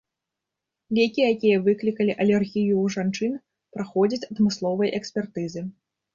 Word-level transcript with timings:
Лекі, 0.97 1.21
якія 1.33 1.57
выклікалі 1.67 2.15
алергію 2.25 2.73
ў 2.81 2.85
жанчын, 2.95 3.37
праходзяць 3.77 4.27
адмысловыя 4.31 4.93
экспертызы. 5.03 5.61